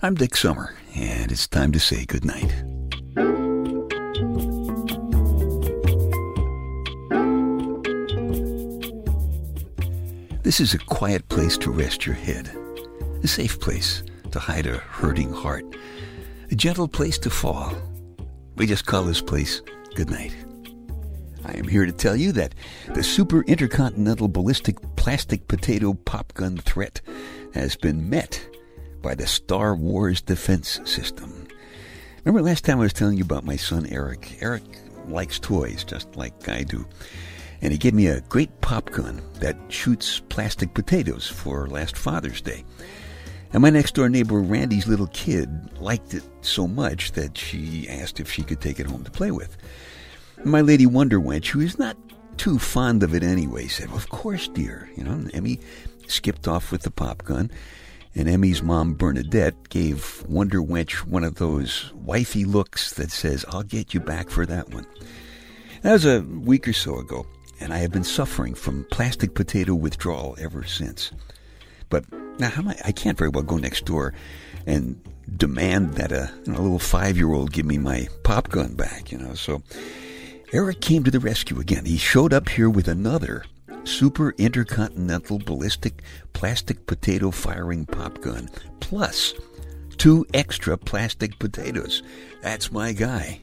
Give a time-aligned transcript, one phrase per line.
[0.00, 2.54] I'm Dick Summer, and it's time to say goodnight.
[10.44, 12.48] This is a quiet place to rest your head,
[13.24, 15.64] a safe place to hide a hurting heart,
[16.48, 17.74] a gentle place to fall.
[18.54, 19.62] We just call this place
[19.96, 20.32] goodnight.
[21.44, 22.54] I am here to tell you that
[22.94, 27.00] the super intercontinental ballistic plastic potato popgun threat
[27.52, 28.48] has been met
[29.02, 31.46] by the Star Wars defense system.
[32.24, 34.38] Remember last time I was telling you about my son Eric?
[34.40, 34.64] Eric
[35.08, 36.86] likes toys just like I do.
[37.60, 42.40] And he gave me a great pop gun that shoots plastic potatoes for last Father's
[42.40, 42.64] Day.
[43.52, 45.48] And my next door neighbor Randy's little kid
[45.80, 49.30] liked it so much that she asked if she could take it home to play
[49.30, 49.56] with.
[50.44, 51.96] My lady Wonder Wench, who is not
[52.36, 54.90] too fond of it anyway, said, well, Of course, dear.
[54.96, 55.60] You know, Emmy
[56.06, 57.50] skipped off with the pop gun,
[58.14, 63.62] and Emmy's mom, Bernadette, gave Wonder Wench one of those wifey looks that says, I'll
[63.62, 64.86] get you back for that one.
[65.82, 67.26] That was a week or so ago
[67.60, 71.12] and I have been suffering from plastic potato withdrawal ever since.
[71.88, 72.04] But
[72.38, 72.76] now, how am I?
[72.84, 74.14] I can't very well go next door
[74.66, 75.00] and
[75.36, 79.10] demand that a, you know, a little five-year-old give me my pop gun back.
[79.10, 79.62] You know, so
[80.52, 81.84] Eric came to the rescue again.
[81.84, 83.44] He showed up here with another
[83.88, 88.48] super intercontinental ballistic plastic potato firing pop gun,
[88.80, 89.34] plus
[89.96, 92.02] two extra plastic potatoes.
[92.42, 93.40] That's my guy.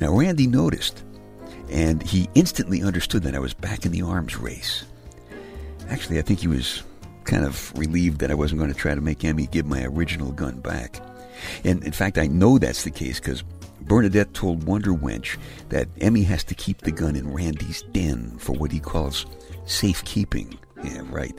[0.00, 1.04] Now, Randy noticed
[1.70, 4.84] and he instantly understood that I was back in the arms race.
[5.88, 6.82] Actually, I think he was
[7.24, 10.32] kind of relieved that I wasn't going to try to make Emmy give my original
[10.32, 11.00] gun back.
[11.64, 13.42] And in fact, I know that's the case because
[13.86, 15.38] Bernadette told Wonder Wench
[15.68, 19.26] that Emmy has to keep the gun in Randy's den for what he calls
[19.64, 20.58] safekeeping.
[20.82, 21.38] Yeah, right.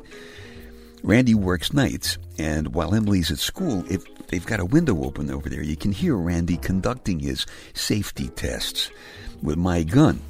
[1.03, 5.50] Randy works nights, and while Emily's at school, if they've got a window open over
[5.50, 8.89] there, you can hear Randy conducting his safety tests
[9.41, 10.22] with my gun.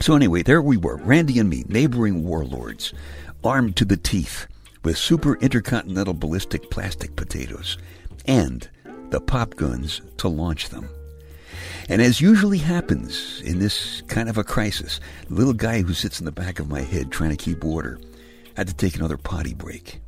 [0.00, 2.94] So, anyway, there we were, Randy and me, neighboring warlords,
[3.42, 4.46] armed to the teeth
[4.84, 7.76] with super intercontinental ballistic plastic potatoes
[8.26, 8.68] and
[9.10, 10.88] the pop guns to launch them.
[11.90, 16.20] And as usually happens in this kind of a crisis, the little guy who sits
[16.20, 17.98] in the back of my head trying to keep order
[18.56, 20.00] had to take another potty break.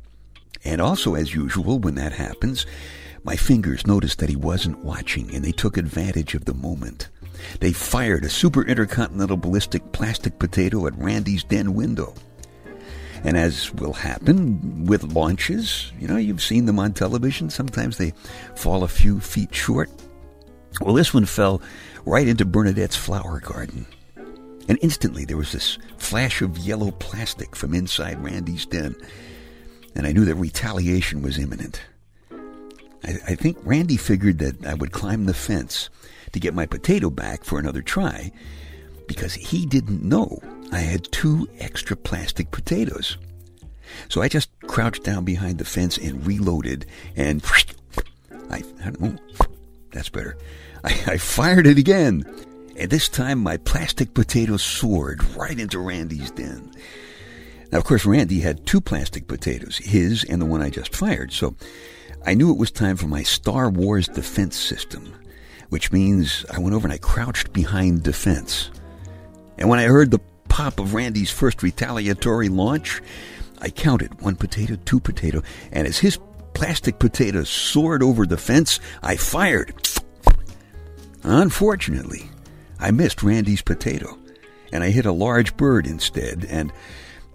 [0.63, 2.65] And also, as usual, when that happens,
[3.25, 7.09] my fingers noticed that he wasn't watching and they took advantage of the moment.
[7.59, 12.13] They fired a super intercontinental ballistic plastic potato at Randy's den window.
[13.25, 17.49] And as will happen with launches, you know, you've seen them on television.
[17.49, 18.13] Sometimes they
[18.55, 19.89] fall a few feet short.
[20.81, 21.61] Well, this one fell
[22.05, 23.85] right into Bernadette's flower garden.
[24.67, 28.95] And instantly there was this flash of yellow plastic from inside Randy's den.
[29.95, 31.81] And I knew that retaliation was imminent.
[33.03, 35.89] I, I think Randy figured that I would climb the fence
[36.31, 38.31] to get my potato back for another try
[39.07, 40.39] because he didn't know
[40.71, 43.17] I had two extra plastic potatoes.
[44.09, 46.85] So I just crouched down behind the fence and reloaded
[47.15, 47.43] and
[48.49, 49.15] I, I don't know,
[50.03, 50.37] that's better.
[50.83, 52.23] I, I fired it again.
[52.77, 56.71] And this time my plastic potato soared right into Randy's den.
[57.71, 61.31] Now, of course, Randy had two plastic potatoes, his and the one I just fired.
[61.31, 61.55] So
[62.25, 65.13] I knew it was time for my Star Wars defense system
[65.73, 68.69] which means I went over and I crouched behind defense.
[69.57, 73.01] And when I heard the pop of Randy's first retaliatory launch,
[73.59, 76.19] I counted one potato, two potato, and as his
[76.53, 79.73] plastic potato soared over the fence, I fired.
[81.23, 82.29] Unfortunately,
[82.79, 84.17] I missed Randy's potato,
[84.71, 86.71] and I hit a large bird instead, and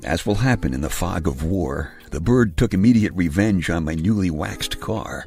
[0.05, 3.95] as will happen in the fog of war, the bird took immediate revenge on my
[3.95, 5.27] newly waxed car.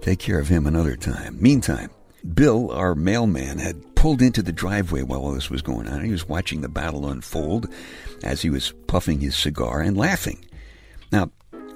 [0.00, 1.40] Take care of him another time.
[1.40, 1.90] Meantime,
[2.34, 6.04] Bill, our mailman, had pulled into the driveway while all this was going on.
[6.04, 7.68] He was watching the battle unfold
[8.22, 10.44] as he was puffing his cigar and laughing.
[11.12, 11.30] Now,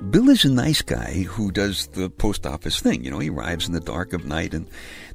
[0.09, 3.05] Bill is a nice guy who does the post office thing.
[3.05, 4.67] You know, he arrives in the dark of night and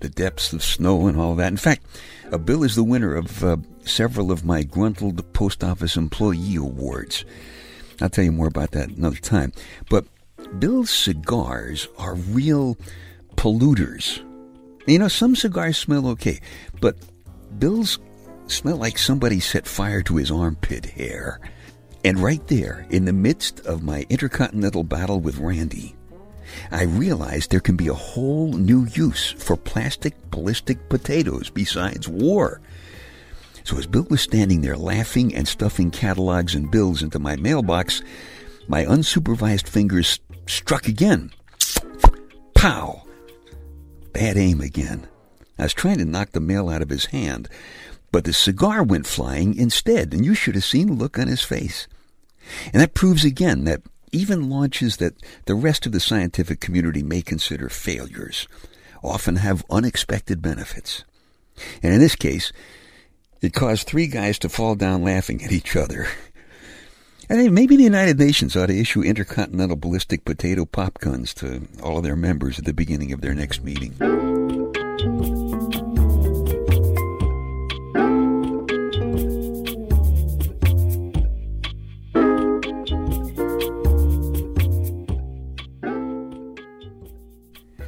[0.01, 1.51] the depths of snow and all that.
[1.51, 1.85] In fact,
[2.31, 7.25] uh, Bill is the winner of uh, several of my Gruntled Post Office Employee Awards.
[7.99, 9.53] I'll tell you more about that another time.
[9.89, 10.05] But
[10.59, 12.77] Bill's cigars are real
[13.35, 14.21] polluters
[14.87, 16.39] you know, some cigars smell okay,
[16.79, 16.95] but
[17.57, 17.99] Bill's
[18.47, 21.39] smell like somebody set fire to his armpit hair.
[22.05, 25.95] And right there, in the midst of my intercontinental battle with Randy,
[26.69, 32.61] I realized there can be a whole new use for plastic ballistic potatoes besides war.
[33.63, 38.03] So as Bill was standing there laughing and stuffing catalogs and bills into my mailbox,
[38.67, 41.31] my unsupervised fingers struck again
[42.53, 43.01] Pow!
[44.13, 45.07] Bad aim again.
[45.57, 47.49] I was trying to knock the mail out of his hand,
[48.11, 51.41] but the cigar went flying instead, and you should have seen the look on his
[51.41, 51.87] face.
[52.73, 53.81] And that proves again that
[54.11, 55.15] even launches that
[55.45, 58.47] the rest of the scientific community may consider failures
[59.03, 61.03] often have unexpected benefits.
[61.83, 62.51] And in this case,
[63.41, 66.07] it caused three guys to fall down laughing at each other.
[67.29, 71.67] I think maybe the United Nations ought to issue intercontinental ballistic potato pop guns to
[71.81, 74.34] all of their members at the beginning of their next meeting.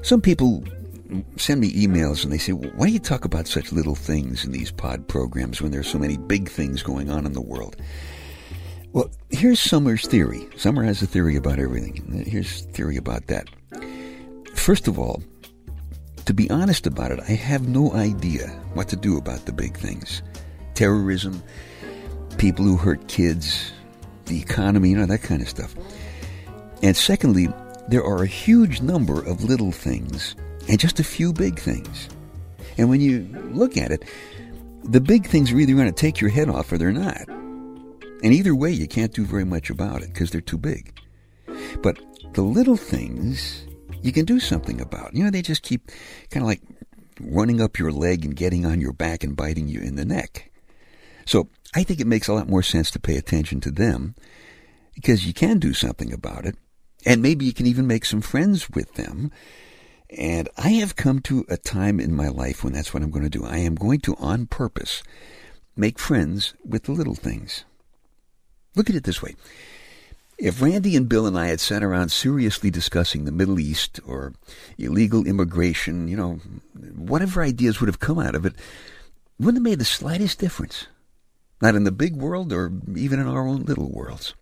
[0.07, 0.63] Some people
[1.35, 4.45] send me emails and they say, well, why do you talk about such little things
[4.45, 7.75] in these pod programs when there's so many big things going on in the world?
[8.93, 10.47] Well, here's Summer's theory.
[10.55, 12.23] Summer has a theory about everything.
[12.25, 13.49] Here's theory about that.
[14.55, 15.21] First of all,
[16.23, 19.75] to be honest about it, I have no idea what to do about the big
[19.75, 20.21] things.
[20.73, 21.43] Terrorism,
[22.37, 23.73] people who hurt kids,
[24.27, 25.75] the economy, you know, that kind of stuff.
[26.81, 27.49] And secondly,
[27.87, 30.35] there are a huge number of little things
[30.67, 32.09] and just a few big things.
[32.77, 34.03] And when you look at it,
[34.83, 37.27] the big things are either going to take your head off or they're not.
[37.27, 40.99] And either way, you can't do very much about it because they're too big.
[41.81, 41.99] But
[42.33, 43.65] the little things,
[44.01, 45.13] you can do something about.
[45.13, 45.89] You know, they just keep
[46.29, 46.61] kind of like
[47.19, 50.51] running up your leg and getting on your back and biting you in the neck.
[51.25, 54.15] So I think it makes a lot more sense to pay attention to them
[54.95, 56.55] because you can do something about it.
[57.05, 59.31] And maybe you can even make some friends with them
[60.09, 63.29] and I have come to a time in my life when that's what I'm going
[63.29, 63.45] to do.
[63.45, 65.03] I am going to, on purpose,
[65.75, 67.65] make friends with the little things.
[68.75, 69.35] Look at it this way.
[70.37, 74.33] If Randy and Bill and I had sat around seriously discussing the Middle East or
[74.77, 76.39] illegal immigration, you know,
[76.95, 78.53] whatever ideas would have come out of it,
[79.39, 80.87] wouldn't have made the slightest difference.
[81.59, 84.35] Not in the big world or even in our own little worlds.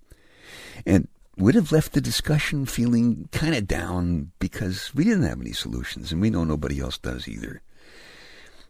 [0.86, 5.51] And would have left the discussion feeling kind of down because we didn't have any
[5.53, 7.61] solutions, and we know nobody else does either.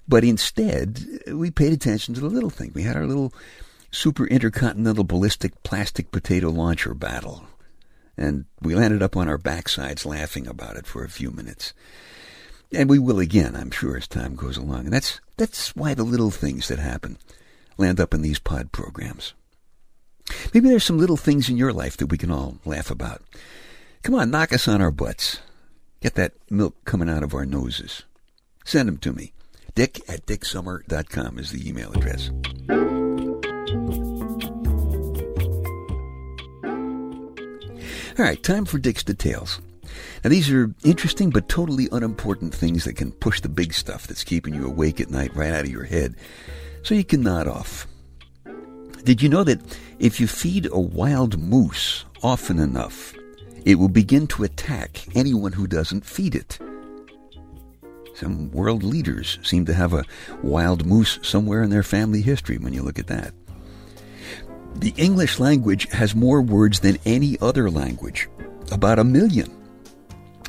[0.07, 2.71] But instead, we paid attention to the little thing.
[2.73, 3.33] We had our little
[3.91, 7.45] super intercontinental ballistic plastic potato launcher battle.
[8.17, 11.73] And we landed up on our backsides laughing about it for a few minutes.
[12.73, 14.85] And we will again, I'm sure, as time goes along.
[14.85, 17.17] And that's, that's why the little things that happen
[17.77, 19.33] land up in these pod programs.
[20.53, 23.21] Maybe there's some little things in your life that we can all laugh about.
[24.03, 25.39] Come on, knock us on our butts.
[26.01, 28.03] Get that milk coming out of our noses.
[28.63, 29.33] Send them to me.
[29.73, 32.29] Dick at dicksummer.com is the email address.
[38.17, 39.59] All right, time for Dick's Details.
[40.23, 44.23] Now, these are interesting but totally unimportant things that can push the big stuff that's
[44.23, 46.15] keeping you awake at night right out of your head
[46.81, 47.87] so you can nod off.
[49.05, 49.61] Did you know that
[49.99, 53.13] if you feed a wild moose often enough,
[53.63, 56.57] it will begin to attack anyone who doesn't feed it?
[58.15, 60.05] Some world leaders seem to have a
[60.41, 63.31] wild moose somewhere in their family history when you look at that.
[64.73, 68.27] The English language has more words than any other language,
[68.71, 69.55] about a million.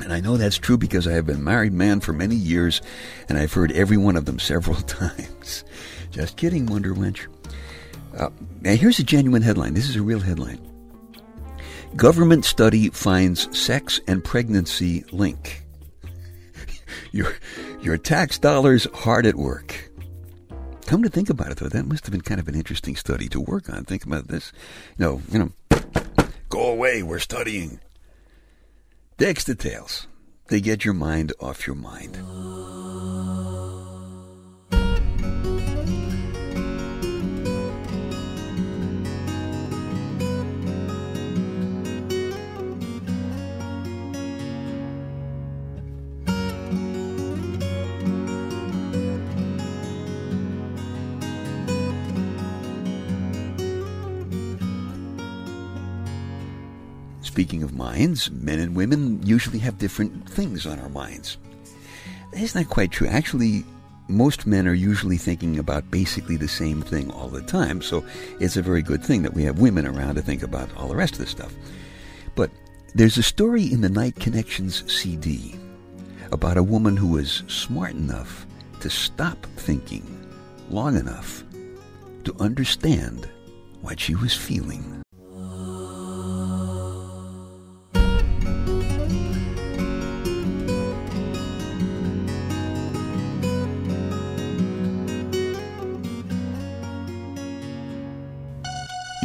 [0.03, 2.81] And I know that's true because I have been a married man for many years
[3.29, 5.63] and I've heard every one of them several times.
[6.09, 7.27] Just kidding, Wonder Wench.
[8.17, 8.29] Uh,
[8.61, 9.75] now, here's a genuine headline.
[9.75, 10.59] This is a real headline.
[11.95, 15.63] Government study finds sex and pregnancy link.
[17.11, 17.33] your,
[17.81, 19.91] your tax dollars hard at work.
[20.87, 23.27] Come to think about it, though, that must have been kind of an interesting study
[23.29, 23.83] to work on.
[23.83, 24.51] Think about this.
[24.97, 25.51] No, you know,
[26.49, 27.79] go away, we're studying.
[29.17, 30.07] Dick's details.
[30.47, 32.17] They get your mind off your mind.
[57.37, 61.37] Speaking of minds, men and women usually have different things on our minds.
[62.33, 63.07] That's not quite true.
[63.07, 63.63] Actually,
[64.07, 68.03] most men are usually thinking about basically the same thing all the time, so
[68.39, 70.95] it's a very good thing that we have women around to think about all the
[70.95, 71.53] rest of the stuff.
[72.33, 72.49] But
[72.95, 75.53] there's a story in the Night Connections CD
[76.31, 78.47] about a woman who was smart enough
[78.79, 80.27] to stop thinking
[80.71, 81.43] long enough
[82.23, 83.29] to understand
[83.81, 85.03] what she was feeling.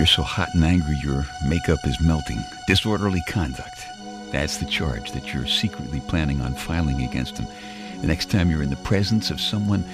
[0.03, 2.43] You're so hot and angry your makeup is melting.
[2.67, 3.87] Disorderly conduct.
[4.33, 7.47] That's the charge that you're secretly planning on filing against him
[8.01, 9.85] the next time you're in the presence of someone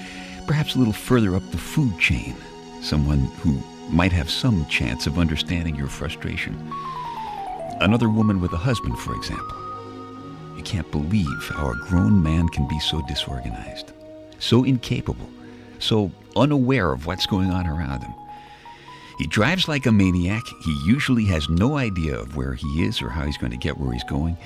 [0.47, 2.35] perhaps a little further up the food chain.
[2.81, 3.61] Someone who
[3.91, 6.57] might have some chance of understanding your frustration.
[7.79, 9.57] Another woman with a husband, for example.
[10.57, 13.91] You can't believe how a grown man can be so disorganized,
[14.39, 15.29] so incapable,
[15.77, 18.15] so unaware of what's going on around him.
[19.19, 20.43] He drives like a maniac.
[20.63, 23.77] He usually has no idea of where he is or how he's going to get
[23.77, 24.37] where he's going.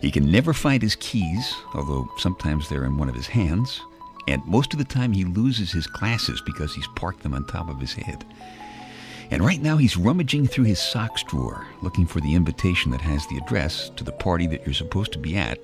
[0.00, 3.82] He can never find his keys, although sometimes they're in one of his hands.
[4.28, 7.68] And most of the time he loses his glasses because he's parked them on top
[7.68, 8.24] of his head.
[9.32, 13.26] And right now he's rummaging through his socks drawer, looking for the invitation that has
[13.26, 15.58] the address to the party that you're supposed to be at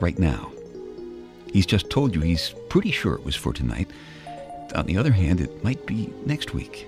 [0.00, 0.52] right now.
[1.50, 3.88] He's just told you he's pretty sure it was for tonight.
[4.74, 6.86] On the other hand, it might be next week.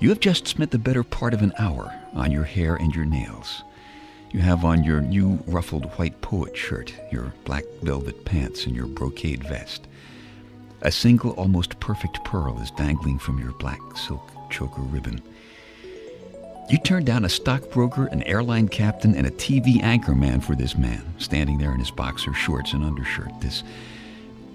[0.00, 3.04] You have just spent the better part of an hour on your hair and your
[3.04, 3.62] nails.
[4.32, 8.86] You have on your new ruffled white poet shirt, your black velvet pants, and your
[8.86, 9.86] brocade vest.
[10.80, 15.20] A single, almost perfect pearl is dangling from your black silk choker ribbon.
[16.70, 21.04] You turned down a stockbroker, an airline captain, and a TV anchorman for this man,
[21.18, 23.38] standing there in his boxer shorts and undershirt.
[23.40, 23.62] This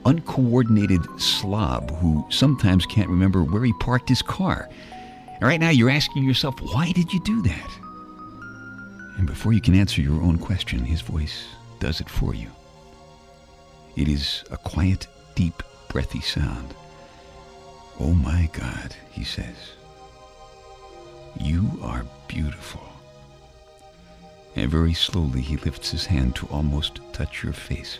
[0.05, 4.69] uncoordinated slob who sometimes can't remember where he parked his car
[5.39, 7.71] and right now you're asking yourself, why did you do that?
[9.17, 11.45] And before you can answer your own question, his voice
[11.79, 12.49] does it for you.
[13.95, 16.73] It is a quiet, deep, breathy sound.
[17.99, 19.55] Oh my God, he says.
[21.39, 22.83] You are beautiful.
[24.55, 27.99] And very slowly he lifts his hand to almost touch your face.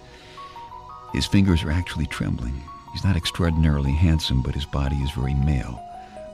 [1.13, 2.63] His fingers are actually trembling.
[2.94, 5.84] He's not extraordinarily handsome, but his body is very male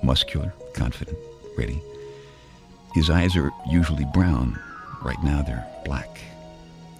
[0.01, 1.17] muscular, confident,
[1.57, 1.81] ready.
[2.93, 4.59] His eyes are usually brown.
[5.03, 6.21] Right now they're black.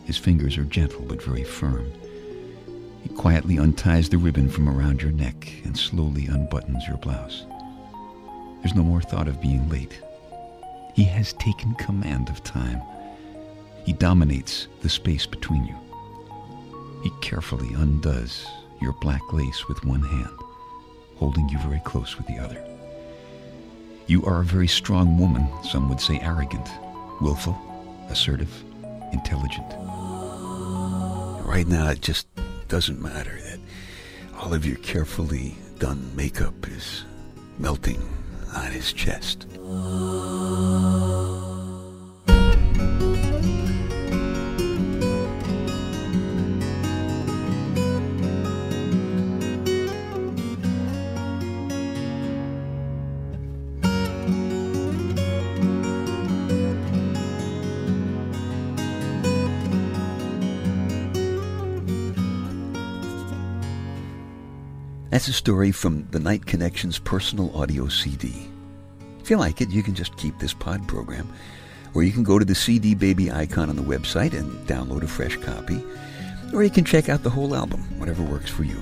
[0.06, 1.92] His fingers are gentle but very firm.
[3.02, 7.46] He quietly unties the ribbon from around your neck and slowly unbuttons your blouse.
[8.62, 10.00] There's no more thought of being late.
[10.94, 12.82] He has taken command of time.
[13.86, 15.76] He dominates the space between you.
[17.04, 18.46] He carefully undoes
[18.82, 20.38] your black lace with one hand,
[21.18, 22.73] holding you very close with the other.
[24.06, 26.68] You are a very strong woman, some would say arrogant,
[27.22, 27.58] willful,
[28.10, 28.52] assertive,
[29.14, 29.66] intelligent.
[31.46, 32.28] Right now, it just
[32.68, 33.60] doesn't matter that
[34.40, 37.06] all of your carefully done makeup is
[37.58, 38.02] melting
[38.54, 39.48] on his chest.
[65.14, 68.50] That's a story from the Night Connections personal audio CD.
[69.20, 71.32] If you like it, you can just keep this pod program,
[71.94, 75.08] or you can go to the CD Baby icon on the website and download a
[75.08, 75.80] fresh copy,
[76.52, 78.82] or you can check out the whole album, whatever works for you.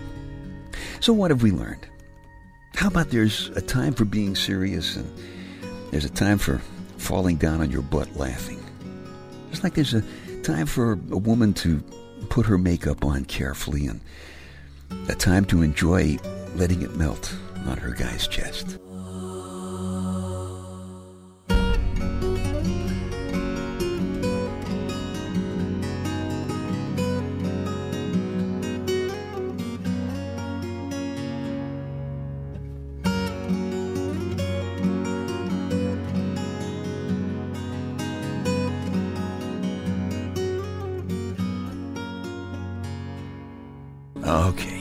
[1.01, 1.85] So, what have we learned?
[2.75, 5.13] How about there's a time for being serious and
[5.91, 6.59] there's a time for
[6.95, 8.63] falling down on your butt laughing?
[9.49, 10.03] Just like there's a
[10.43, 11.81] time for a woman to
[12.29, 13.99] put her makeup on carefully and
[15.09, 16.17] a time to enjoy
[16.55, 18.77] letting it melt on her guy's chest.
[44.23, 44.80] Okay.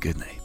[0.00, 0.39] Good night.